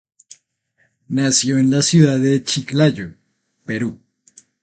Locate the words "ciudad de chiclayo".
1.83-3.13